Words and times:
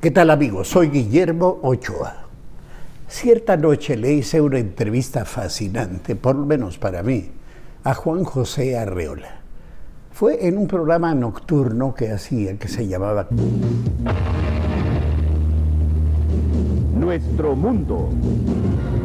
¿Qué 0.00 0.12
tal 0.12 0.30
amigos? 0.30 0.68
Soy 0.68 0.90
Guillermo 0.90 1.58
Ochoa. 1.60 2.18
Cierta 3.08 3.56
noche 3.56 3.96
le 3.96 4.12
hice 4.12 4.40
una 4.40 4.60
entrevista 4.60 5.24
fascinante, 5.24 6.14
por 6.14 6.36
lo 6.36 6.46
menos 6.46 6.78
para 6.78 7.02
mí, 7.02 7.32
a 7.82 7.94
Juan 7.94 8.22
José 8.22 8.78
Arreola. 8.78 9.40
Fue 10.12 10.46
en 10.46 10.56
un 10.56 10.68
programa 10.68 11.16
nocturno 11.16 11.96
que 11.96 12.12
hacía, 12.12 12.56
que 12.58 12.68
se 12.68 12.86
llamaba 12.86 13.26
Nuestro 16.94 17.56
Mundo, 17.56 18.08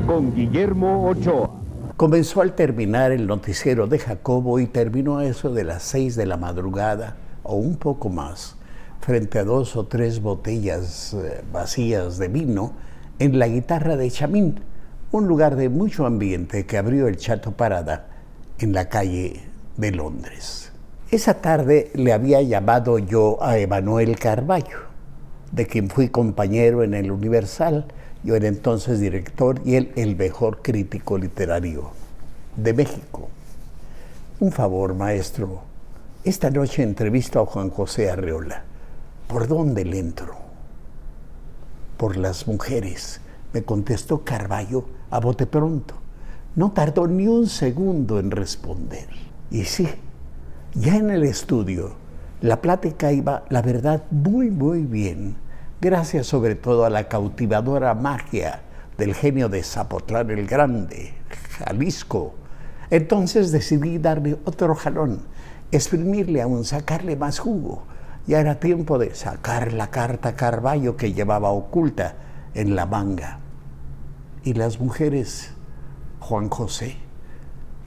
con 0.06 0.36
Guillermo 0.36 1.10
Ochoa. 1.10 1.50
Comenzó 1.98 2.42
al 2.42 2.54
terminar 2.54 3.12
el 3.12 3.26
noticiero 3.26 3.88
de 3.88 3.98
Jacobo 3.98 4.60
y 4.60 4.68
terminó 4.68 5.18
a 5.18 5.26
eso 5.26 5.52
de 5.52 5.64
las 5.64 5.82
seis 5.82 6.16
de 6.16 6.28
la 6.28 6.38
madrugada 6.38 7.16
o 7.42 7.56
un 7.56 7.78
poco 7.78 8.10
más 8.10 8.58
frente 9.04 9.38
a 9.38 9.44
dos 9.44 9.76
o 9.76 9.86
tres 9.86 10.22
botellas 10.22 11.14
eh, 11.14 11.44
vacías 11.52 12.18
de 12.18 12.30
vino 12.30 12.72
en 13.20 13.38
la 13.38 13.50
guitarra 13.50 13.98
de 13.98 14.10
Chamín, 14.10 14.62
un 15.12 15.28
lugar 15.28 15.58
de 15.58 15.68
mucho 15.68 16.06
ambiente 16.06 16.66
que 16.66 16.78
abrió 16.78 17.10
el 17.10 17.18
Chato 17.18 17.52
Parada 17.52 18.08
en 18.60 18.72
la 18.72 18.88
calle 18.88 19.42
de 19.76 19.92
Londres. 19.92 20.72
Esa 21.12 21.42
tarde 21.42 21.92
le 21.96 22.14
había 22.14 22.42
llamado 22.44 22.98
yo 22.98 23.44
a 23.44 23.58
Emanuel 23.58 24.18
Carballo, 24.18 24.80
de 25.52 25.68
quien 25.68 25.90
fui 25.90 26.08
compañero 26.08 26.82
en 26.82 26.94
el 26.94 27.12
Universal, 27.12 27.86
yo 28.24 28.38
era 28.38 28.48
entonces 28.48 29.02
director 29.02 29.60
y 29.66 29.76
él 29.76 29.92
el 29.98 30.16
mejor 30.16 30.62
crítico 30.62 31.18
literario 31.18 31.92
de 32.56 32.74
México. 32.74 33.28
Un 34.40 34.54
favor, 34.54 34.94
maestro. 34.94 35.62
Esta 36.24 36.50
noche 36.50 36.84
entrevisto 36.84 37.42
a 37.42 37.46
Juan 37.46 37.70
José 37.70 38.10
Arreola 38.10 38.64
¿Por 39.28 39.48
dónde 39.48 39.86
le 39.86 40.00
entro? 40.00 40.36
Por 41.98 42.18
las 42.18 42.48
mujeres, 42.48 43.22
me 43.54 43.64
contestó 43.64 44.24
Carballo 44.24 44.86
a 45.10 45.20
bote 45.20 45.46
pronto. 45.48 45.96
No 46.56 46.72
tardó 46.72 47.08
ni 47.08 47.28
un 47.28 47.48
segundo 47.48 48.20
en 48.20 48.32
responder. 48.32 49.08
Y 49.50 49.64
sí, 49.64 49.88
ya 50.74 50.98
en 50.98 51.10
el 51.10 51.24
estudio, 51.24 51.96
la 52.42 52.62
plática 52.62 53.12
iba, 53.12 53.46
la 53.50 53.62
verdad, 53.62 54.04
muy, 54.12 54.52
muy 54.52 54.82
bien, 54.84 55.38
gracias 55.80 56.28
sobre 56.28 56.56
todo 56.56 56.86
a 56.86 56.90
la 56.90 57.08
cautivadora 57.08 57.94
magia 57.96 58.62
del 58.98 59.16
genio 59.16 59.50
de 59.50 59.64
Zapotlán 59.64 60.30
el 60.32 60.46
Grande, 60.46 61.14
Jalisco. 61.58 62.36
Entonces 62.90 63.52
decidí 63.52 63.98
darle 63.98 64.38
otro 64.46 64.76
jalón, 64.76 65.22
exprimirle 65.72 66.42
aún, 66.42 66.66
sacarle 66.66 67.16
más 67.16 67.40
jugo 67.40 67.84
ya 68.26 68.40
era 68.40 68.60
tiempo 68.60 68.98
de 68.98 69.14
sacar 69.16 69.74
la 69.74 69.92
carta 69.92 70.36
Carballo 70.36 70.96
que 70.96 71.14
llevaba 71.14 71.50
oculta 71.50 72.16
en 72.54 72.76
la 72.76 72.86
manga. 72.86 73.40
Y 74.44 74.54
las 74.54 74.80
mujeres, 74.80 75.52
Juan 76.20 76.50
José, 76.50 76.98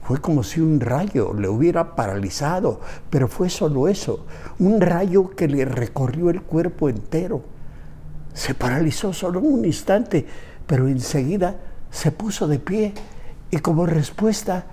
fue 0.03 0.21
como 0.21 0.43
si 0.43 0.61
un 0.61 0.79
rayo 0.79 1.33
le 1.33 1.49
hubiera 1.49 1.95
paralizado, 1.95 2.79
pero 3.09 3.27
fue 3.27 3.49
solo 3.49 3.87
eso, 3.87 4.25
un 4.59 4.79
rayo 4.79 5.31
que 5.31 5.47
le 5.47 5.65
recorrió 5.65 6.29
el 6.29 6.41
cuerpo 6.41 6.87
entero. 6.87 7.43
Se 8.33 8.53
paralizó 8.53 9.11
solo 9.11 9.41
un 9.41 9.65
instante, 9.65 10.25
pero 10.65 10.87
enseguida 10.87 11.57
se 11.91 12.11
puso 12.11 12.47
de 12.47 12.59
pie 12.59 12.93
y 13.51 13.57
como 13.57 13.85
respuesta 13.85 14.65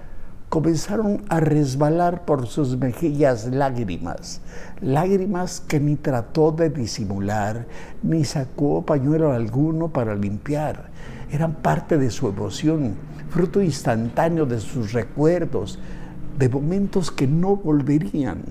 comenzaron 0.55 1.24
a 1.30 1.41
resbalar 1.41 2.24
por 2.24 2.47
sus 2.47 2.78
mejillas 2.78 3.47
lágrimas, 3.47 4.41
lágrimas 4.80 5.58
que 5.58 5.80
ni 5.80 5.96
trató 5.96 6.52
de 6.52 6.70
disimular, 6.70 7.66
ni 8.05 8.24
sacó 8.24 8.86
pañuelo 8.86 9.33
alguno 9.33 9.89
para 9.89 10.14
limpiar. 10.14 10.90
Eran 11.33 11.55
parte 11.55 11.98
de 11.98 12.08
su 12.08 12.28
emoción, 12.28 12.95
fruto 13.30 13.61
instantáneo 13.61 14.46
de 14.46 14.61
sus 14.61 14.92
recuerdos, 14.92 15.80
de 16.39 16.48
momentos 16.48 17.11
que 17.11 17.27
no 17.27 17.57
volverían. 17.57 18.45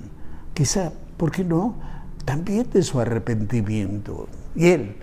Quizá, 0.53 0.91
¿por 1.15 1.31
qué 1.31 1.45
no? 1.45 1.75
También 2.25 2.69
de 2.69 2.83
su 2.83 2.99
arrepentimiento. 2.99 4.27
Y 4.57 4.71
él, 4.71 4.97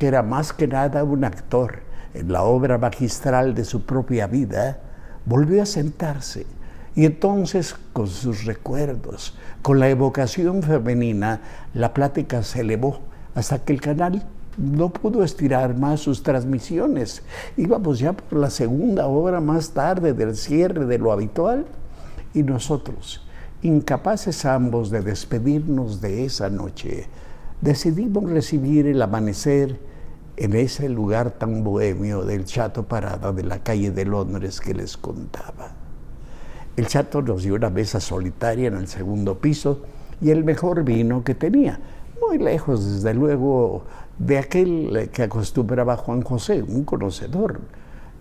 que 0.00 0.08
era 0.08 0.24
más 0.24 0.52
que 0.52 0.66
nada 0.66 1.04
un 1.04 1.22
actor 1.22 1.84
en 2.12 2.32
la 2.32 2.42
obra 2.42 2.76
magistral 2.76 3.54
de 3.54 3.64
su 3.64 3.86
propia 3.86 4.26
vida, 4.26 4.80
volvió 5.26 5.62
a 5.62 5.66
sentarse 5.66 6.46
y 6.94 7.04
entonces 7.04 7.76
con 7.92 8.08
sus 8.08 8.44
recuerdos, 8.44 9.34
con 9.62 9.78
la 9.78 9.88
evocación 9.88 10.62
femenina, 10.62 11.40
la 11.74 11.94
plática 11.94 12.42
se 12.42 12.60
elevó 12.60 13.00
hasta 13.34 13.60
que 13.60 13.72
el 13.72 13.80
canal 13.80 14.26
no 14.56 14.90
pudo 14.90 15.22
estirar 15.22 15.76
más 15.76 16.00
sus 16.00 16.22
transmisiones. 16.22 17.22
Íbamos 17.56 17.98
ya 17.98 18.12
por 18.12 18.38
la 18.38 18.50
segunda 18.50 19.06
hora 19.06 19.40
más 19.40 19.70
tarde 19.70 20.12
del 20.12 20.36
cierre 20.36 20.84
de 20.86 20.98
lo 20.98 21.12
habitual 21.12 21.66
y 22.34 22.42
nosotros, 22.42 23.24
incapaces 23.62 24.44
ambos 24.44 24.90
de 24.90 25.00
despedirnos 25.00 26.00
de 26.00 26.24
esa 26.24 26.50
noche, 26.50 27.06
decidimos 27.60 28.28
recibir 28.30 28.86
el 28.86 29.00
amanecer 29.00 29.78
en 30.40 30.54
ese 30.54 30.88
lugar 30.88 31.32
tan 31.32 31.62
bohemio 31.62 32.22
del 32.22 32.46
Chato 32.46 32.84
Parada 32.84 33.30
de 33.30 33.42
la 33.42 33.62
calle 33.62 33.90
de 33.90 34.06
Londres 34.06 34.58
que 34.58 34.72
les 34.72 34.96
contaba. 34.96 35.72
El 36.78 36.86
Chato 36.86 37.20
nos 37.20 37.42
dio 37.42 37.56
una 37.56 37.68
mesa 37.68 38.00
solitaria 38.00 38.68
en 38.68 38.76
el 38.76 38.88
segundo 38.88 39.38
piso 39.38 39.82
y 40.18 40.30
el 40.30 40.42
mejor 40.42 40.82
vino 40.82 41.22
que 41.24 41.34
tenía, 41.34 41.78
muy 42.26 42.38
lejos 42.38 42.90
desde 42.90 43.12
luego 43.12 43.84
de 44.18 44.38
aquel 44.38 45.10
que 45.12 45.24
acostumbraba 45.24 45.98
Juan 45.98 46.22
José, 46.22 46.62
un 46.62 46.84
conocedor, 46.84 47.60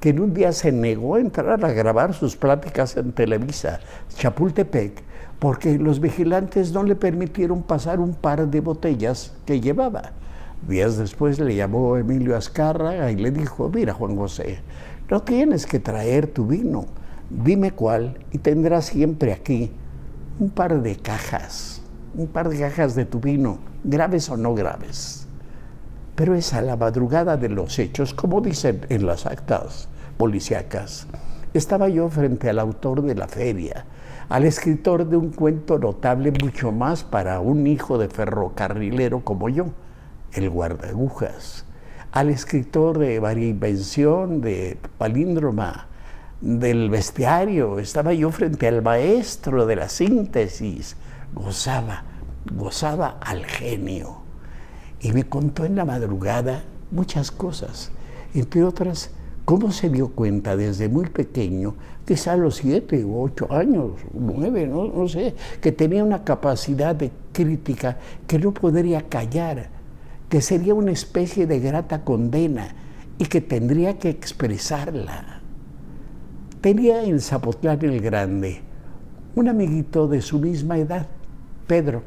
que 0.02 0.10
en 0.10 0.20
un 0.20 0.34
día 0.34 0.52
se 0.52 0.74
negó 0.74 1.16
a 1.16 1.22
entrar 1.22 1.64
a 1.64 1.72
grabar 1.72 2.14
sus 2.14 2.36
pláticas 2.36 2.98
en 2.98 3.14
Televisa, 3.14 3.80
Chapultepec, 4.18 5.04
porque 5.40 5.80
los 5.80 6.02
vigilantes 6.02 6.74
no 6.74 6.84
le 6.84 6.98
permitieron 6.98 7.64
pasar 7.64 8.02
un 8.02 8.14
par 8.14 8.46
de 8.46 8.60
botellas 8.60 9.32
que 9.46 9.62
llevaba. 9.62 10.12
Días 10.68 10.98
después 10.98 11.40
le 11.40 11.56
llamó 11.56 11.96
Emilio 11.98 12.36
Azcárraga 12.36 13.12
y 13.12 13.16
le 13.16 13.32
dijo, 13.32 13.70
mira 13.70 13.94
Juan 13.94 14.16
José, 14.18 14.60
no 15.10 15.22
tienes 15.22 15.66
que 15.66 15.80
traer 15.80 16.28
tu 16.28 16.46
vino, 16.46 16.86
dime 17.30 17.72
cuál 17.72 18.20
y 18.32 18.40
tendrás 18.40 18.86
siempre 18.86 19.32
aquí 19.32 19.72
un 20.38 20.50
par 20.50 20.82
de 20.82 20.98
cajas, 20.98 21.82
un 22.14 22.28
par 22.28 22.50
de 22.50 22.60
cajas 22.60 22.94
de 22.94 23.06
tu 23.06 23.20
vino, 23.20 23.60
graves 23.84 24.30
o 24.30 24.38
no 24.38 24.54
graves. 24.54 25.28
Pero 26.16 26.36
es 26.36 26.54
a 26.54 26.62
la 26.62 26.76
madrugada 26.76 27.38
de 27.38 27.50
los 27.50 27.80
hechos, 27.80 28.14
como 28.14 28.42
dicen 28.42 28.82
en 28.90 29.06
las 29.06 29.26
actas 29.26 29.88
policíacas. 30.18 31.08
Estaba 31.54 31.88
yo 31.88 32.10
frente 32.10 32.50
al 32.50 32.60
autor 32.60 33.02
de 33.02 33.16
la 33.16 33.30
feria, 33.30 33.86
al 34.28 34.44
escritor 34.44 35.08
de 35.08 35.16
un 35.16 35.32
cuento 35.32 35.80
notable 35.80 36.32
mucho 36.44 36.74
más 36.74 37.04
para 37.04 37.40
un 37.40 37.66
hijo 37.66 37.98
de 37.98 38.10
ferrocarrilero 38.10 39.22
como 39.24 39.50
yo 39.50 39.68
el 40.34 40.50
guardagujas, 40.50 41.66
al 42.12 42.30
escritor 42.30 42.98
de 42.98 43.20
varia 43.20 43.48
invención, 43.48 44.42
de 44.42 44.78
palíndroma, 44.98 45.88
del 46.42 46.90
bestiario, 46.90 47.80
estaba 47.80 48.14
yo 48.14 48.32
frente 48.32 48.68
al 48.68 48.82
maestro 48.82 49.66
de 49.66 49.76
la 49.76 49.90
síntesis, 49.90 50.96
gozaba, 51.34 52.04
gozaba 52.56 53.18
al 53.22 53.46
genio. 53.46 54.20
Y 55.02 55.12
me 55.12 55.24
contó 55.24 55.66
en 55.66 55.76
la 55.76 55.86
madrugada 55.86 56.64
muchas 56.92 57.32
cosas, 57.32 57.92
entre 58.34 58.64
otras, 58.64 59.12
cómo 59.46 59.72
se 59.72 59.90
dio 59.90 60.10
cuenta 60.10 60.56
desde 60.56 60.90
muy 60.90 61.10
pequeño, 61.10 61.76
quizá 62.06 62.34
a 62.34 62.38
los 62.38 62.56
siete 62.56 63.04
u 63.04 63.22
ocho 63.22 63.52
años, 63.52 63.92
nueve, 64.14 64.68
no, 64.68 64.88
no 64.88 65.08
sé, 65.08 65.36
que 65.62 65.72
tenía 65.72 66.04
una 66.04 66.24
capacidad 66.24 66.96
de 66.96 67.12
crítica 67.34 67.98
que 68.28 68.40
no 68.40 68.54
podría 68.54 69.08
callar 69.08 69.79
que 70.30 70.42
sería 70.42 70.76
una 70.76 70.92
especie 70.92 71.48
de 71.48 71.60
grata 71.60 72.04
condena 72.04 72.70
y 73.18 73.26
que 73.26 73.42
tendría 73.42 73.98
que 73.98 74.10
expresarla. 74.10 75.42
Tenía 76.62 77.04
en 77.04 77.20
Zapotlán 77.20 77.84
el 77.84 78.00
Grande 78.00 78.62
un 79.36 79.48
amiguito 79.48 80.08
de 80.08 80.22
su 80.22 80.40
misma 80.40 80.78
edad, 80.78 81.08
Pedro, 81.68 82.04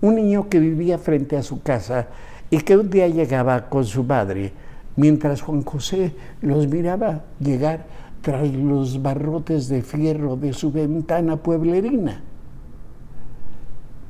un 0.00 0.16
niño 0.16 0.48
que 0.48 0.58
vivía 0.58 0.98
frente 0.98 1.36
a 1.36 1.42
su 1.42 1.62
casa 1.62 2.08
y 2.50 2.58
que 2.58 2.76
un 2.76 2.90
día 2.90 3.08
llegaba 3.08 3.68
con 3.68 3.84
su 3.84 4.04
madre, 4.04 4.52
mientras 4.96 5.40
Juan 5.40 5.62
José 5.62 6.14
los 6.42 6.68
miraba 6.68 7.24
llegar 7.40 7.86
tras 8.20 8.52
los 8.52 9.02
barrotes 9.02 9.68
de 9.68 9.82
fierro 9.82 10.36
de 10.36 10.52
su 10.52 10.70
ventana 10.70 11.36
pueblerina. 11.36 12.22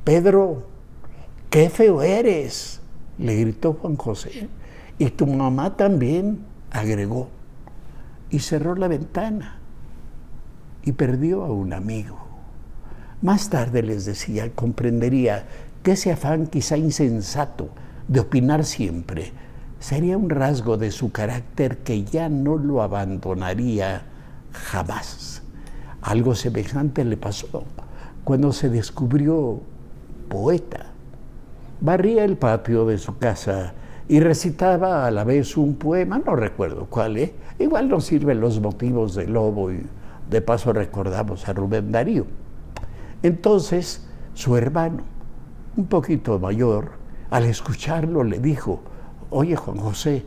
Pedro, 0.04 0.64
qué 1.48 1.70
feo 1.70 2.02
eres, 2.02 2.81
le 3.22 3.36
gritó 3.36 3.74
Juan 3.74 3.96
José. 3.96 4.48
Y 4.98 5.10
tu 5.10 5.26
mamá 5.26 5.76
también, 5.76 6.40
agregó. 6.70 7.28
Y 8.30 8.40
cerró 8.40 8.74
la 8.74 8.88
ventana 8.88 9.58
y 10.84 10.92
perdió 10.92 11.44
a 11.44 11.52
un 11.52 11.72
amigo. 11.72 12.18
Más 13.20 13.50
tarde 13.50 13.82
les 13.82 14.04
decía, 14.04 14.50
comprendería 14.52 15.44
que 15.82 15.92
ese 15.92 16.12
afán 16.12 16.46
quizá 16.46 16.76
insensato 16.76 17.68
de 18.08 18.20
opinar 18.20 18.64
siempre, 18.64 19.32
sería 19.78 20.16
un 20.16 20.30
rasgo 20.30 20.76
de 20.76 20.90
su 20.90 21.12
carácter 21.12 21.78
que 21.78 22.04
ya 22.04 22.28
no 22.28 22.56
lo 22.56 22.82
abandonaría 22.82 24.02
jamás. 24.52 25.42
Algo 26.00 26.34
semejante 26.34 27.04
le 27.04 27.16
pasó 27.16 27.64
cuando 28.24 28.52
se 28.52 28.68
descubrió 28.68 29.60
poeta. 30.28 30.91
Barría 31.82 32.22
el 32.22 32.36
patio 32.36 32.86
de 32.86 32.96
su 32.96 33.18
casa 33.18 33.74
y 34.06 34.20
recitaba 34.20 35.04
a 35.04 35.10
la 35.10 35.24
vez 35.24 35.56
un 35.56 35.74
poema, 35.74 36.22
no 36.24 36.36
recuerdo 36.36 36.86
cuál, 36.88 37.16
¿eh? 37.16 37.34
igual 37.58 37.88
nos 37.88 38.04
sirven 38.04 38.40
los 38.40 38.60
motivos 38.60 39.16
del 39.16 39.32
lobo 39.32 39.72
y 39.72 39.84
de 40.30 40.40
paso 40.42 40.72
recordamos 40.72 41.48
a 41.48 41.52
Rubén 41.52 41.90
Darío. 41.90 42.26
Entonces 43.24 44.06
su 44.32 44.56
hermano, 44.56 45.02
un 45.76 45.86
poquito 45.86 46.38
mayor, 46.38 46.92
al 47.30 47.46
escucharlo 47.46 48.22
le 48.22 48.38
dijo, 48.38 48.80
oye 49.30 49.56
Juan 49.56 49.78
José, 49.78 50.24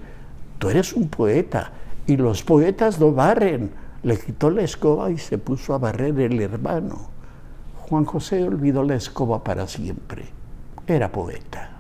tú 0.59 0.67
eres 0.69 0.91
un 0.91 1.07
poeta 1.07 1.71
y 2.05 2.17
los 2.17 2.43
poetas 2.43 2.99
no 2.99 3.13
barren. 3.13 3.71
Le 4.03 4.19
quitó 4.19 4.49
la 4.49 4.63
escoba 4.63 5.09
y 5.09 5.17
se 5.17 5.37
puso 5.37 5.73
a 5.73 5.77
barrer 5.77 6.19
el 6.19 6.41
hermano. 6.41 7.07
Juan 7.87 8.03
José 8.03 8.43
olvidó 8.43 8.83
la 8.83 8.95
escoba 8.95 9.41
para 9.41 9.67
siempre. 9.67 10.25
Era 10.87 11.11
poeta. 11.11 11.71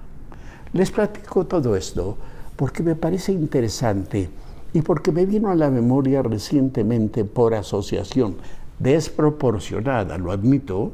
Les 0.73 0.89
platico 0.89 1.45
todo 1.45 1.75
esto 1.75 2.17
porque 2.55 2.81
me 2.81 2.95
parece 2.95 3.31
interesante 3.31 4.29
y 4.73 4.81
porque 4.81 5.11
me 5.11 5.25
vino 5.25 5.51
a 5.51 5.55
la 5.55 5.69
memoria 5.69 6.23
recientemente 6.23 7.23
por 7.23 7.53
asociación 7.53 8.37
desproporcionada, 8.79 10.17
lo 10.17 10.31
admito, 10.31 10.91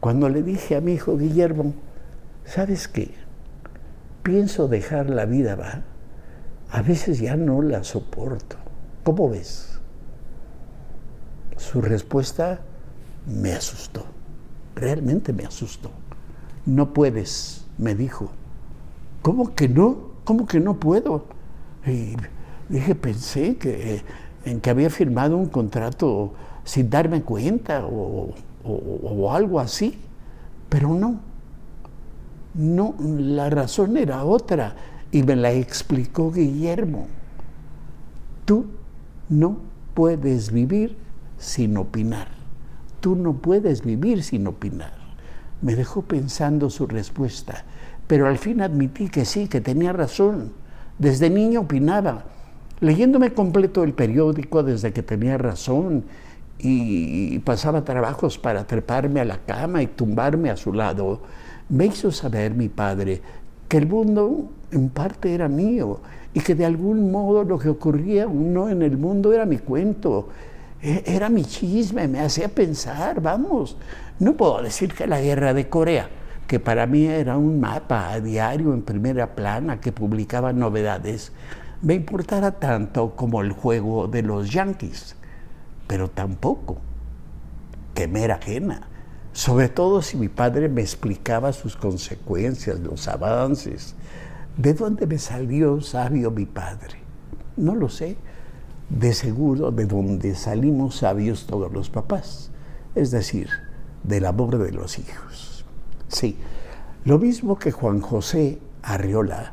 cuando 0.00 0.28
le 0.28 0.42
dije 0.42 0.76
a 0.76 0.80
mi 0.80 0.92
hijo 0.92 1.18
Guillermo, 1.18 1.74
¿sabes 2.44 2.86
qué? 2.86 3.12
Pienso 4.22 4.68
dejar 4.68 5.10
la 5.10 5.26
vida, 5.26 5.56
va. 5.56 5.82
A 6.70 6.82
veces 6.82 7.18
ya 7.18 7.36
no 7.36 7.62
la 7.62 7.82
soporto. 7.82 8.56
¿Cómo 9.02 9.28
ves? 9.28 9.80
Su 11.56 11.80
respuesta 11.80 12.60
me 13.26 13.52
asustó, 13.52 14.04
realmente 14.76 15.32
me 15.32 15.44
asustó. 15.44 15.90
No 16.68 16.92
puedes, 16.92 17.64
me 17.78 17.94
dijo. 17.94 18.28
¿Cómo 19.22 19.54
que 19.54 19.70
no? 19.70 20.10
¿Cómo 20.24 20.46
que 20.46 20.60
no 20.60 20.78
puedo? 20.78 21.24
Y 21.86 22.14
dije, 22.68 22.94
pensé 22.94 23.56
que, 23.56 24.02
en 24.44 24.60
que 24.60 24.68
había 24.68 24.90
firmado 24.90 25.38
un 25.38 25.46
contrato 25.46 26.34
sin 26.64 26.90
darme 26.90 27.22
cuenta 27.22 27.86
o, 27.86 28.34
o 28.64 29.32
algo 29.32 29.60
así, 29.60 29.98
pero 30.68 30.94
no. 30.94 31.20
No, 32.52 32.94
la 33.00 33.48
razón 33.48 33.96
era 33.96 34.22
otra 34.26 34.76
y 35.10 35.22
me 35.22 35.36
la 35.36 35.52
explicó 35.52 36.30
Guillermo. 36.30 37.06
Tú 38.44 38.66
no 39.30 39.56
puedes 39.94 40.52
vivir 40.52 40.98
sin 41.38 41.78
opinar. 41.78 42.28
Tú 43.00 43.16
no 43.16 43.32
puedes 43.32 43.82
vivir 43.82 44.22
sin 44.22 44.46
opinar. 44.46 44.97
Me 45.62 45.74
dejó 45.74 46.02
pensando 46.02 46.70
su 46.70 46.86
respuesta, 46.86 47.64
pero 48.06 48.26
al 48.26 48.38
fin 48.38 48.60
admití 48.60 49.08
que 49.08 49.24
sí, 49.24 49.48
que 49.48 49.60
tenía 49.60 49.92
razón. 49.92 50.52
Desde 50.98 51.30
niño 51.30 51.62
opinaba, 51.62 52.24
leyéndome 52.80 53.32
completo 53.32 53.84
el 53.84 53.92
periódico 53.92 54.62
desde 54.62 54.92
que 54.92 55.02
tenía 55.02 55.38
razón 55.38 56.04
y 56.60 57.38
pasaba 57.40 57.84
trabajos 57.84 58.36
para 58.36 58.66
treparme 58.66 59.20
a 59.20 59.24
la 59.24 59.38
cama 59.38 59.82
y 59.82 59.86
tumbarme 59.86 60.50
a 60.50 60.56
su 60.56 60.72
lado, 60.72 61.22
me 61.68 61.86
hizo 61.86 62.10
saber 62.10 62.54
mi 62.54 62.68
padre 62.68 63.20
que 63.68 63.76
el 63.76 63.86
mundo 63.86 64.50
en 64.70 64.88
parte 64.88 65.34
era 65.34 65.48
mío 65.48 66.00
y 66.32 66.40
que 66.40 66.54
de 66.54 66.64
algún 66.64 67.10
modo 67.12 67.44
lo 67.44 67.58
que 67.58 67.68
ocurría 67.68 68.26
no 68.26 68.68
en 68.68 68.82
el 68.82 68.96
mundo 68.96 69.32
era 69.32 69.44
mi 69.44 69.58
cuento, 69.58 70.28
e, 70.80 71.02
era 71.06 71.28
mi 71.28 71.44
chisme, 71.44 72.08
me 72.08 72.20
hacía 72.20 72.48
pensar, 72.48 73.20
vamos, 73.20 73.76
no 74.18 74.36
puedo 74.36 74.62
decir 74.62 74.94
que 74.94 75.06
la 75.06 75.20
guerra 75.20 75.54
de 75.54 75.68
Corea, 75.68 76.08
que 76.48 76.58
para 76.58 76.86
mí 76.86 77.06
era 77.06 77.36
un 77.36 77.60
mapa 77.60 78.10
a 78.10 78.20
diario 78.20 78.74
en 78.74 78.82
primera 78.82 79.36
plana 79.36 79.80
que 79.80 79.92
publicaba 79.92 80.52
novedades, 80.52 81.32
me 81.82 81.94
importara 81.94 82.52
tanto 82.52 83.14
como 83.14 83.42
el 83.42 83.52
juego 83.52 84.08
de 84.08 84.22
los 84.22 84.50
yanquis, 84.50 85.14
pero 85.86 86.08
tampoco 86.08 86.78
que 87.94 88.08
me 88.08 88.24
era 88.24 88.36
ajena, 88.36 88.88
sobre 89.32 89.68
todo 89.68 90.02
si 90.02 90.16
mi 90.16 90.28
padre 90.28 90.68
me 90.68 90.80
explicaba 90.80 91.52
sus 91.52 91.76
consecuencias, 91.76 92.80
los 92.80 93.06
avances. 93.06 93.94
¿De 94.56 94.74
dónde 94.74 95.06
me 95.06 95.18
salió 95.18 95.80
sabio 95.80 96.32
mi 96.32 96.44
padre? 96.44 96.98
No 97.56 97.76
lo 97.76 97.88
sé. 97.88 98.16
De 98.88 99.12
seguro 99.12 99.70
de 99.70 99.86
dónde 99.86 100.34
salimos 100.34 100.96
sabios 100.96 101.46
todos 101.46 101.72
los 101.72 101.90
papás, 101.90 102.50
es 102.94 103.10
decir, 103.10 103.50
del 104.08 104.26
amor 104.26 104.58
de 104.58 104.72
los 104.72 104.98
hijos. 104.98 105.64
Sí, 106.08 106.36
lo 107.04 107.18
mismo 107.18 107.58
que 107.58 107.70
Juan 107.70 108.00
José 108.00 108.58
Arriola, 108.82 109.52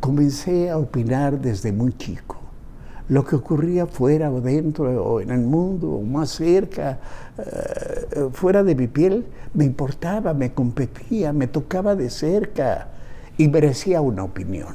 comencé 0.00 0.70
a 0.70 0.78
opinar 0.78 1.38
desde 1.38 1.72
muy 1.72 1.92
chico. 1.92 2.38
Lo 3.08 3.24
que 3.24 3.36
ocurría 3.36 3.86
fuera 3.86 4.30
o 4.30 4.40
dentro 4.40 5.04
o 5.04 5.20
en 5.20 5.30
el 5.30 5.40
mundo 5.40 5.90
o 5.90 6.02
más 6.02 6.30
cerca, 6.30 6.98
eh, 7.38 8.28
fuera 8.32 8.62
de 8.62 8.74
mi 8.74 8.86
piel, 8.86 9.26
me 9.52 9.64
importaba, 9.64 10.32
me 10.32 10.52
competía, 10.54 11.32
me 11.32 11.46
tocaba 11.46 11.94
de 11.96 12.08
cerca 12.08 12.88
y 13.36 13.48
merecía 13.48 14.00
una 14.00 14.22
opinión. 14.22 14.74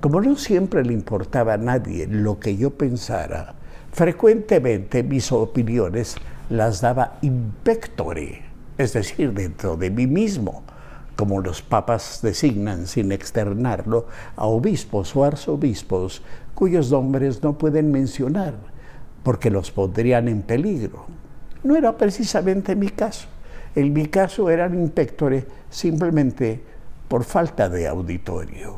Como 0.00 0.20
no 0.20 0.36
siempre 0.36 0.84
le 0.84 0.94
importaba 0.94 1.54
a 1.54 1.58
nadie 1.58 2.06
lo 2.06 2.40
que 2.40 2.56
yo 2.56 2.70
pensara, 2.70 3.54
frecuentemente 3.92 5.02
mis 5.02 5.30
opiniones 5.30 6.16
las 6.50 6.80
daba 6.80 7.18
in 7.22 7.52
pectore, 7.62 8.42
es 8.78 8.92
decir, 8.92 9.32
dentro 9.32 9.76
de 9.76 9.90
mí 9.90 10.06
mismo 10.06 10.62
como 11.18 11.40
los 11.40 11.62
papas 11.62 12.20
designan 12.22 12.86
sin 12.86 13.10
externarlo 13.10 14.06
a 14.36 14.46
obispos 14.46 15.16
o 15.16 15.24
arzobispos 15.24 16.22
cuyos 16.54 16.92
nombres 16.92 17.42
no 17.42 17.58
pueden 17.58 17.90
mencionar 17.90 18.54
porque 19.24 19.50
los 19.50 19.72
pondrían 19.72 20.28
en 20.28 20.42
peligro. 20.42 21.06
No 21.64 21.74
era 21.74 21.96
precisamente 21.96 22.76
mi 22.76 22.88
caso. 22.88 23.26
En 23.74 23.92
mi 23.92 24.06
caso 24.06 24.48
eran 24.48 24.80
inspectores 24.80 25.44
simplemente 25.70 26.62
por 27.08 27.24
falta 27.24 27.68
de 27.68 27.88
auditorio. 27.88 28.76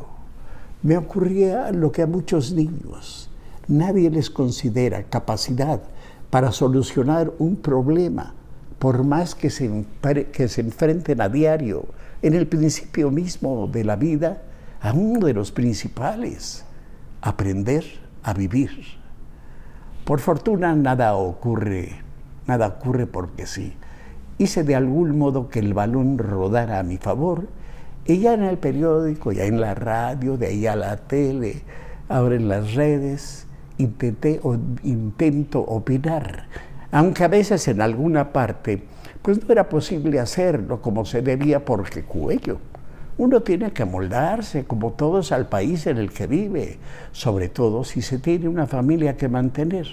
Me 0.82 0.96
ocurría 0.96 1.70
lo 1.72 1.92
que 1.92 2.00
a 2.02 2.06
muchos 2.06 2.52
niños. 2.52 3.28
Nadie 3.68 4.10
les 4.10 4.30
considera 4.30 5.02
capacidad 5.02 5.82
para 6.30 6.52
solucionar 6.52 7.32
un 7.38 7.56
problema, 7.56 8.34
por 8.78 9.04
más 9.04 9.34
que 9.34 9.50
se, 9.50 9.84
que 10.32 10.48
se 10.48 10.60
enfrenten 10.60 11.20
a 11.20 11.28
diario 11.28 11.86
en 12.22 12.34
el 12.34 12.46
principio 12.46 13.10
mismo 13.10 13.66
de 13.66 13.84
la 13.84 13.96
vida 13.96 14.42
a 14.80 14.92
uno 14.92 15.26
de 15.26 15.34
los 15.34 15.52
principales, 15.52 16.64
aprender 17.20 17.84
a 18.22 18.32
vivir. 18.32 18.70
Por 20.04 20.20
fortuna 20.20 20.74
nada 20.74 21.14
ocurre, 21.14 22.02
nada 22.46 22.68
ocurre 22.68 23.06
porque 23.06 23.46
sí. 23.46 23.74
Hice 24.38 24.64
de 24.64 24.74
algún 24.74 25.18
modo 25.18 25.48
que 25.48 25.58
el 25.58 25.74
balón 25.74 26.16
rodara 26.16 26.78
a 26.78 26.82
mi 26.82 26.96
favor 26.96 27.46
y 28.06 28.20
ya 28.20 28.32
en 28.32 28.44
el 28.44 28.56
periódico, 28.56 29.32
ya 29.32 29.44
en 29.44 29.60
la 29.60 29.74
radio, 29.74 30.38
de 30.38 30.46
ahí 30.46 30.66
a 30.66 30.76
la 30.76 30.96
tele, 30.96 31.62
ahora 32.08 32.36
en 32.36 32.48
las 32.48 32.74
redes, 32.74 33.46
intenté 33.80 34.40
intento 34.82 35.60
opinar, 35.60 36.46
aunque 36.92 37.24
a 37.24 37.28
veces 37.28 37.66
en 37.68 37.80
alguna 37.80 38.32
parte 38.32 38.82
pues 39.22 39.44
no 39.44 39.52
era 39.52 39.68
posible 39.68 40.18
hacerlo 40.18 40.80
como 40.80 41.04
se 41.04 41.22
debía 41.22 41.64
porque 41.64 42.02
cuello. 42.02 42.58
Uno 43.18 43.42
tiene 43.42 43.70
que 43.72 43.84
moldarse, 43.84 44.64
como 44.64 44.92
todos, 44.92 45.30
al 45.30 45.46
país 45.46 45.86
en 45.86 45.98
el 45.98 46.10
que 46.10 46.26
vive, 46.26 46.78
sobre 47.12 47.50
todo 47.50 47.84
si 47.84 48.00
se 48.00 48.18
tiene 48.18 48.48
una 48.48 48.66
familia 48.66 49.18
que 49.18 49.28
mantener. 49.28 49.86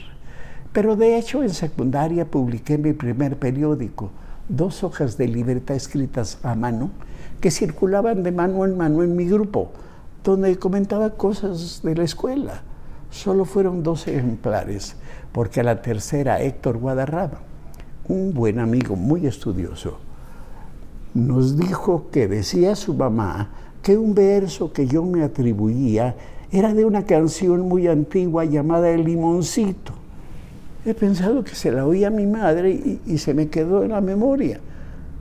Pero 0.71 0.95
de 0.95 1.17
hecho 1.17 1.43
en 1.43 1.49
secundaria 1.49 2.25
publiqué 2.25 2.77
mi 2.77 2.93
primer 2.93 3.37
periódico, 3.37 4.11
dos 4.47 4.83
hojas 4.83 5.17
de 5.17 5.27
libreta 5.27 5.73
escritas 5.73 6.39
a 6.41 6.55
mano, 6.55 6.91
que 7.41 7.51
circulaban 7.51 8.23
de 8.23 8.31
mano 8.31 8.63
en 8.63 8.77
mano 8.77 9.03
en 9.03 9.15
mi 9.15 9.25
grupo, 9.25 9.71
donde 10.23 10.57
comentaba 10.57 11.09
cosas 11.11 11.81
de 11.83 11.95
la 11.95 12.03
escuela. 12.03 12.63
Solo 13.09 13.45
fueron 13.45 13.83
dos 13.83 14.07
ejemplares, 14.07 14.95
porque 15.31 15.61
a 15.61 15.63
la 15.63 15.81
tercera 15.81 16.41
Héctor 16.41 16.77
Guadarrama 16.77 17.47
un 18.07 18.33
buen 18.33 18.59
amigo 18.59 18.95
muy 18.95 19.27
estudioso, 19.27 19.97
nos 21.13 21.57
dijo 21.57 22.07
que 22.11 22.27
decía 22.27 22.75
su 22.75 22.93
mamá 22.93 23.49
que 23.81 23.97
un 23.97 24.13
verso 24.13 24.71
que 24.71 24.87
yo 24.87 25.03
me 25.03 25.23
atribuía 25.23 26.15
era 26.51 26.73
de 26.73 26.85
una 26.85 27.05
canción 27.05 27.61
muy 27.61 27.87
antigua 27.87 28.45
llamada 28.45 28.89
El 28.89 29.03
Limoncito. 29.03 29.93
He 30.85 30.93
pensado 30.93 31.43
que 31.43 31.55
se 31.55 31.71
la 31.71 31.85
oía 31.85 32.07
a 32.07 32.11
mi 32.11 32.25
madre 32.25 32.71
y, 32.71 33.01
y 33.05 33.17
se 33.17 33.33
me 33.33 33.49
quedó 33.49 33.83
en 33.83 33.91
la 33.91 34.01
memoria. 34.01 34.59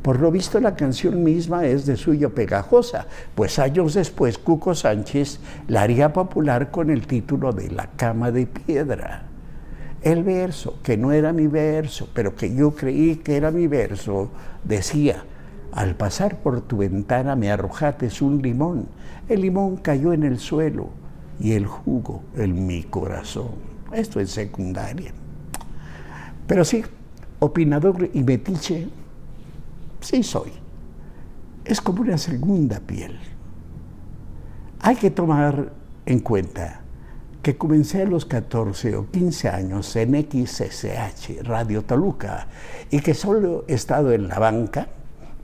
Por 0.07 0.21
lo 0.21 0.31
visto 0.31 0.61
la 0.61 0.77
canción 0.77 1.25
misma 1.25 1.67
es 1.67 1.85
de 1.85 1.97
suyo 1.97 2.33
pegajosa, 2.33 3.09
pues 3.35 3.59
años 3.59 3.95
después 3.95 4.39
Cuco 4.39 4.73
Sánchez 4.73 5.41
la 5.67 5.83
haría 5.83 6.13
popular 6.13 6.71
con 6.71 6.91
el 6.91 7.09
título 7.09 7.53
de 7.53 7.73
La 7.73 7.89
cama 7.97 8.31
de 8.31 8.47
piedra. 8.47 9.25
El 10.03 10.23
verso, 10.23 10.79
que 10.85 10.97
no 10.97 11.11
era 11.11 11.33
mi 11.33 11.49
verso, 11.49 12.09
pero 12.15 12.37
que 12.37 12.55
yo 12.55 12.77
creí 12.77 13.17
que 13.17 13.37
era 13.37 13.51
mi 13.51 13.67
verso, 13.67 14.31
decía, 14.63 15.25
al 15.73 15.97
pasar 15.97 16.37
por 16.37 16.61
tu 16.61 16.77
ventana 16.77 17.35
me 17.35 17.51
arrojates 17.51 18.23
un 18.23 18.41
limón, 18.41 18.87
el 19.29 19.41
limón 19.41 19.77
cayó 19.77 20.13
en 20.13 20.23
el 20.23 20.39
suelo 20.39 20.91
y 21.41 21.55
el 21.55 21.67
jugo 21.67 22.23
en 22.37 22.65
mi 22.65 22.85
corazón. 22.85 23.57
Esto 23.93 24.21
es 24.21 24.31
secundaria. 24.31 25.11
Pero 26.47 26.65
sí, 26.65 26.85
opinador 27.41 28.09
y 28.15 28.23
metiche, 28.23 28.87
sí 30.01 30.23
soy. 30.23 30.53
Es 31.65 31.81
como 31.81 32.03
una 32.03 32.19
segunda 32.19 32.81
piel. 32.81 33.19
Hay 34.81 34.97
que 34.97 35.11
tomar 35.11 35.73
en 36.05 36.21
cuenta 36.21 36.83
que 37.43 37.57
comencé 37.57 38.03
a 38.03 38.07
los 38.07 38.25
14 38.25 38.97
o 38.97 39.11
15 39.11 39.49
años 39.49 39.95
en 39.97 40.15
XSH, 40.15 41.43
Radio 41.45 41.83
Toluca, 41.83 42.49
y 42.91 43.01
que 43.01 43.15
solo 43.15 43.65
he 43.69 43.75
estado 43.75 44.13
en 44.13 44.29
la 44.29 44.39
banca, 44.39 44.89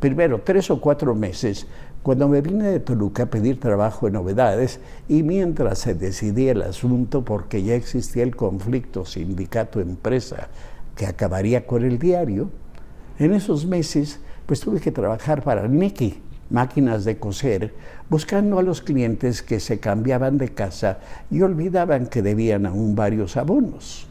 primero 0.00 0.40
tres 0.44 0.70
o 0.70 0.80
cuatro 0.80 1.14
meses, 1.14 1.66
cuando 2.02 2.28
me 2.28 2.40
vine 2.40 2.64
de 2.64 2.80
Toluca 2.80 3.22
a 3.24 3.26
pedir 3.26 3.60
trabajo 3.60 4.08
en 4.08 4.14
novedades 4.14 4.80
y 5.08 5.22
mientras 5.22 5.78
se 5.78 5.94
decidía 5.94 6.50
el 6.50 6.62
asunto 6.62 7.24
porque 7.24 7.62
ya 7.62 7.76
existía 7.76 8.24
el 8.24 8.34
conflicto 8.34 9.04
sindicato-empresa 9.04 10.48
que 10.96 11.06
acabaría 11.06 11.66
con 11.66 11.84
el 11.84 12.00
diario, 12.00 12.50
en 13.20 13.32
esos 13.32 13.66
meses 13.66 14.18
pues 14.52 14.60
tuve 14.60 14.80
que 14.80 14.92
trabajar 14.92 15.42
para 15.42 15.66
Niki, 15.66 16.20
máquinas 16.50 17.06
de 17.06 17.16
coser, 17.16 17.72
buscando 18.10 18.58
a 18.58 18.62
los 18.62 18.82
clientes 18.82 19.40
que 19.40 19.60
se 19.60 19.80
cambiaban 19.80 20.36
de 20.36 20.50
casa 20.50 20.98
y 21.30 21.40
olvidaban 21.40 22.06
que 22.06 22.20
debían 22.20 22.66
aún 22.66 22.94
varios 22.94 23.38
abonos. 23.38 24.06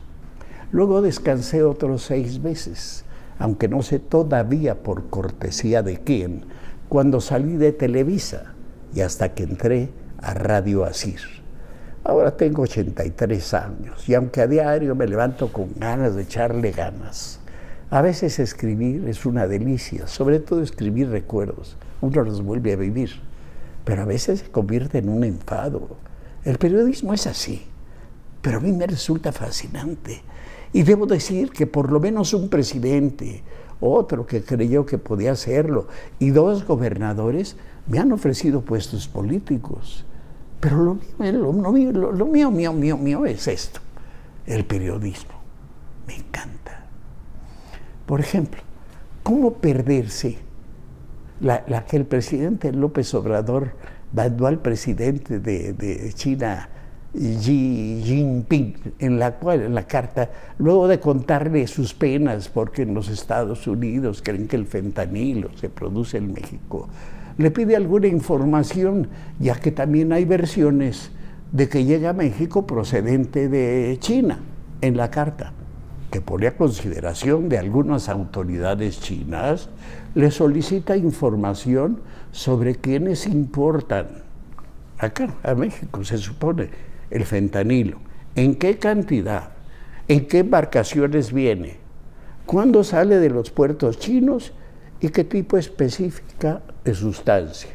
Luego 0.72 1.04
descansé 1.04 1.62
otros 1.62 2.02
seis 2.02 2.40
meses, 2.40 3.06
aunque 3.38 3.68
no 3.68 3.84
sé 3.84 4.00
todavía 4.00 4.82
por 4.82 5.12
cortesía 5.12 5.84
de 5.84 6.00
quién, 6.00 6.46
cuando 6.90 7.22
salí 7.22 7.58
de 7.58 7.72
Televisa 7.72 8.56
y 8.96 9.02
hasta 9.02 9.36
que 9.36 9.44
entré 9.44 9.90
a 10.24 10.34
Radio 10.34 10.86
Asir. 10.86 11.20
Ahora 12.04 12.36
tengo 12.36 12.64
83 12.64 13.54
años 13.54 14.10
y 14.10 14.16
aunque 14.16 14.42
a 14.42 14.48
diario 14.48 14.96
me 14.96 15.06
levanto 15.06 15.54
con 15.54 15.70
ganas 15.78 16.16
de 16.16 16.24
echarle 16.24 16.72
ganas, 16.72 17.41
a 17.92 18.02
veces 18.02 18.40
escribir 18.40 19.08
es 19.08 19.26
una 19.26 19.48
delicia, 19.48 20.08
sobre 20.08 20.40
todo 20.40 20.64
escribir 20.64 21.10
recuerdos 21.10 21.78
uno 22.02 22.24
los 22.24 22.44
vuelve 22.44 22.74
a 22.74 22.76
vivir, 22.76 23.12
pero 23.86 24.02
a 24.02 24.06
veces 24.06 24.40
se 24.40 24.52
convierte 24.52 24.98
en 24.98 25.10
un 25.10 25.24
enfado. 25.24 25.98
El 26.44 26.58
periodismo 26.58 27.14
es 27.14 27.28
así, 27.28 27.64
pero 28.42 28.58
a 28.58 28.62
mí 28.62 28.72
me 28.72 28.88
resulta 28.88 29.32
fascinante. 29.32 30.22
Y 30.74 30.84
debo 30.84 31.06
decir 31.06 31.52
que 31.52 31.68
por 31.68 31.92
lo 31.92 32.00
menos 32.00 32.34
un 32.34 32.50
presidente, 32.50 33.44
otro 33.80 34.26
que 34.26 34.44
creyó 34.44 34.86
que 34.86 34.98
podía 34.98 35.34
hacerlo, 35.34 35.88
y 36.18 36.32
dos 36.32 36.66
gobernadores 36.66 37.56
me 37.88 38.00
han 38.00 38.12
ofrecido 38.12 38.62
puestos 38.62 39.08
políticos. 39.08 40.06
Pero 40.60 40.78
lo 40.78 41.72
mío, 41.72 41.92
lo 41.92 42.26
mío, 42.26 42.52
mío, 42.52 42.74
mío, 42.74 42.98
mío 42.98 43.26
es 43.26 43.48
esto, 43.48 43.80
el 44.46 44.66
periodismo. 44.66 45.34
Me 46.08 46.16
encanta. 46.16 46.81
Por 48.12 48.20
ejemplo, 48.20 48.60
¿cómo 49.24 49.54
perderse 49.54 50.36
la, 51.40 51.86
que 51.86 51.96
el 51.96 52.04
presidente 52.04 52.74
López 52.74 53.14
Obrador 53.14 53.72
mandó 54.12 54.48
al 54.48 54.60
presidente 54.60 55.40
de, 55.40 56.12
China, 56.14 56.68
Xi 57.14 58.02
Jinping, 58.04 58.76
en 59.00 59.18
la 59.18 59.36
cual, 59.36 59.62
en 59.62 59.74
la 59.74 59.88
carta, 59.88 60.30
luego 60.58 60.90
de 60.90 61.00
contarle 61.00 61.66
sus 61.68 61.94
penas, 61.94 62.50
porque 62.50 62.82
en 62.82 62.94
los 62.94 63.08
Estados 63.08 63.66
Unidos 63.66 64.22
creen 64.22 64.50
que 64.50 64.58
el 64.58 64.66
fentanilo 64.66 65.50
se 65.56 65.70
produce 65.70 66.18
en 66.18 66.34
México, 66.34 66.90
le 67.38 67.50
pide 67.50 67.78
alguna 67.78 68.08
información, 68.08 69.08
ya 69.40 69.56
que 69.56 69.72
también 69.72 70.12
hay 70.12 70.26
versiones 70.26 71.12
de 71.54 71.70
que 71.70 71.86
llega 71.86 72.10
a 72.10 72.14
México 72.14 72.68
procedente 72.68 73.48
de 73.48 73.96
China 74.02 74.40
en 74.82 74.98
la 74.98 75.10
carta 75.10 75.54
que 76.12 76.22
pone 76.22 76.46
a 76.48 76.58
consideración 76.58 77.48
de 77.48 77.58
algunas 77.58 78.10
autoridades 78.10 79.00
chinas, 79.00 79.70
le 80.14 80.30
solicita 80.30 80.98
información 80.98 82.02
sobre 82.32 82.76
quiénes 82.76 83.26
importan 83.28 84.22
acá, 85.00 85.34
a 85.42 85.56
México, 85.56 86.04
se 86.04 86.18
supone, 86.18 86.70
el 87.10 87.26
fentanilo, 87.26 87.98
en 88.36 88.56
qué 88.56 88.78
cantidad, 88.78 89.52
en 90.08 90.28
qué 90.28 90.40
embarcaciones 90.40 91.34
viene, 91.34 91.78
cuándo 92.46 92.84
sale 92.84 93.18
de 93.18 93.30
los 93.30 93.50
puertos 93.50 93.98
chinos 93.98 94.52
y 95.00 95.10
qué 95.10 95.24
tipo 95.24 95.58
específica 95.58 96.62
de 96.84 96.94
sustancia. 96.94 97.72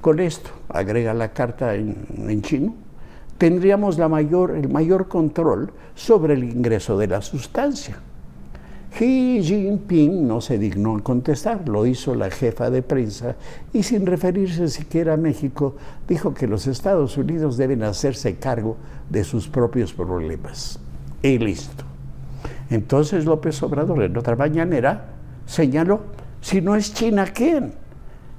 Con 0.00 0.20
esto, 0.20 0.50
agrega 0.68 1.14
la 1.14 1.32
carta 1.32 1.74
en 1.74 2.42
chino, 2.42 2.74
tendríamos 3.38 3.98
la 3.98 4.08
mayor, 4.08 4.52
el 4.52 4.68
mayor 4.68 5.08
control 5.08 5.72
sobre 5.94 6.34
el 6.34 6.44
ingreso 6.44 6.96
de 6.98 7.06
la 7.06 7.22
sustancia. 7.22 7.96
Xi 8.96 9.42
Jinping 9.42 10.26
no 10.26 10.40
se 10.40 10.56
dignó 10.56 10.94
en 10.94 11.00
contestar, 11.00 11.68
lo 11.68 11.84
hizo 11.84 12.14
la 12.14 12.30
jefa 12.30 12.70
de 12.70 12.80
prensa 12.80 13.36
y 13.74 13.82
sin 13.82 14.06
referirse 14.06 14.68
siquiera 14.68 15.14
a 15.14 15.16
México, 15.18 15.76
dijo 16.08 16.32
que 16.32 16.46
los 16.46 16.66
Estados 16.66 17.18
Unidos 17.18 17.58
deben 17.58 17.82
hacerse 17.82 18.36
cargo 18.36 18.78
de 19.10 19.22
sus 19.22 19.48
propios 19.48 19.92
problemas. 19.92 20.80
Y 21.22 21.36
listo. 21.38 21.84
Entonces 22.70 23.26
López 23.26 23.62
Obrador 23.62 24.02
en 24.02 24.16
otra 24.16 24.34
mañanera 24.34 25.08
señaló, 25.44 26.00
si 26.40 26.62
no 26.62 26.74
es 26.74 26.94
China, 26.94 27.26
¿quién? 27.26 27.74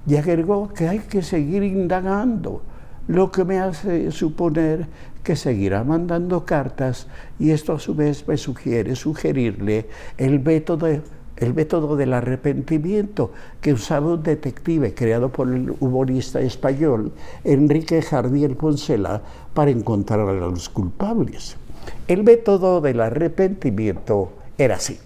Y 0.07 0.15
agregó 0.15 0.69
que 0.69 0.87
hay 0.87 0.99
que 0.99 1.21
seguir 1.21 1.61
indagando 1.61 2.63
lo 3.07 3.31
que 3.31 3.45
me 3.45 3.59
hace 3.59 4.11
suponer 4.11 4.87
que 5.23 5.35
seguirá 5.35 5.83
mandando 5.83 6.45
cartas 6.45 7.07
y 7.39 7.51
esto 7.51 7.73
a 7.73 7.79
su 7.79 7.95
vez 7.95 8.27
me 8.27 8.37
sugiere 8.37 8.95
sugerirle 8.95 9.87
el 10.17 10.39
método, 10.39 10.87
el 10.87 11.53
método 11.53 11.95
del 11.95 12.13
arrepentimiento 12.13 13.31
que 13.61 13.73
usaba 13.73 14.13
un 14.13 14.23
detective 14.23 14.93
creado 14.93 15.29
por 15.29 15.47
el 15.49 15.73
humorista 15.79 16.39
español 16.39 17.11
Enrique 17.43 18.01
Jardiel 18.01 18.55
Poncela 18.55 19.21
para 19.53 19.71
encontrar 19.71 20.21
a 20.21 20.33
los 20.33 20.69
culpables. 20.69 21.57
El 22.07 22.23
método 22.23 22.81
del 22.81 23.01
arrepentimiento 23.01 24.33
era 24.57 24.75
así. 24.75 24.99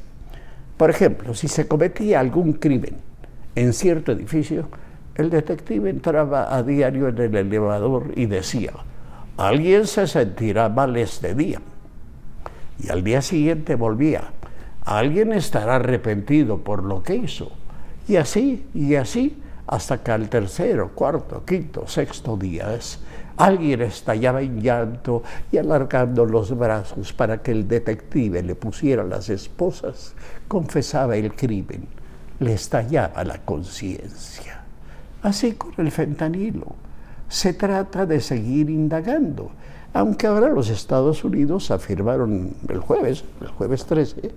Por 0.78 0.90
ejemplo, 0.90 1.36
si 1.36 1.48
se 1.48 1.68
cometía 1.68 2.20
algún 2.20 2.54
crimen 2.54 2.96
en 3.56 3.74
cierto 3.74 4.12
edificio, 4.12 4.68
el 5.22 5.30
detective 5.30 5.90
entraba 5.90 6.54
a 6.56 6.64
diario 6.64 7.08
en 7.08 7.18
el 7.18 7.36
elevador 7.36 8.12
y 8.16 8.26
decía, 8.26 8.74
alguien 9.38 9.88
se 9.88 10.08
sentirá 10.08 10.70
mal 10.70 10.96
este 10.98 11.34
día. 11.34 11.62
Y 12.80 12.90
al 12.90 13.04
día 13.04 13.22
siguiente 13.22 13.76
volvía, 13.76 14.24
alguien 14.84 15.32
estará 15.34 15.76
arrepentido 15.76 16.60
por 16.60 16.84
lo 16.84 17.04
que 17.04 17.16
hizo. 17.16 17.52
Y 18.08 18.16
así, 18.18 18.66
y 18.74 18.96
así, 18.96 19.42
hasta 19.68 20.04
que 20.04 20.12
al 20.12 20.30
tercero, 20.30 20.90
cuarto, 20.94 21.46
quinto, 21.46 21.88
sexto 21.88 22.36
día 22.36 22.78
alguien 23.38 23.82
estallaba 23.82 24.42
en 24.42 24.62
llanto 24.62 25.24
y 25.52 25.58
alargando 25.58 26.26
los 26.26 26.56
brazos 26.58 27.14
para 27.14 27.42
que 27.42 27.52
el 27.52 27.68
detective 27.68 28.44
le 28.44 28.56
pusiera 28.56 29.04
las 29.04 29.30
esposas, 29.30 30.14
confesaba 30.48 31.16
el 31.16 31.34
crimen, 31.34 31.88
le 32.40 32.54
estallaba 32.54 33.24
la 33.24 33.40
conciencia. 33.40 34.61
Así 35.22 35.54
con 35.54 35.74
el 35.78 35.92
fentanilo. 35.92 36.76
Se 37.30 37.54
trata 37.54 38.06
de 38.06 38.20
seguir 38.20 38.70
indagando, 38.70 39.52
aunque 39.94 40.28
ahora 40.28 40.50
los 40.50 40.70
Estados 40.70 41.24
Unidos 41.24 41.72
afirmaron 41.72 42.56
el 42.68 42.80
jueves, 42.80 43.24
el 43.40 43.48
jueves 43.48 43.86
13, 43.86 44.32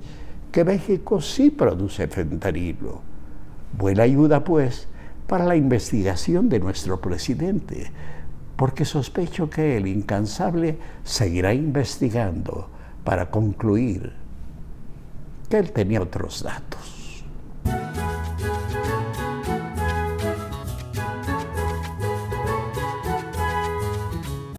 que 0.52 0.64
México 0.64 1.20
sí 1.20 1.50
produce 1.50 2.06
fentanilo. 2.06 3.00
Buena 3.76 4.04
ayuda, 4.04 4.44
pues, 4.44 4.86
para 5.26 5.44
la 5.44 5.56
investigación 5.56 6.48
de 6.48 6.60
nuestro 6.60 7.00
presidente, 7.00 7.90
porque 8.56 8.84
sospecho 8.84 9.50
que 9.50 9.76
el 9.76 9.86
incansable 9.86 10.78
seguirá 11.02 11.54
investigando 11.54 12.68
para 13.02 13.30
concluir 13.30 14.12
que 15.48 15.58
él 15.58 15.72
tenía 15.72 16.02
otros 16.02 16.42
datos. 16.42 16.93